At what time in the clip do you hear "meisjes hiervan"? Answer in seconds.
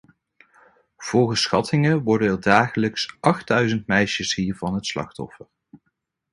3.87-4.73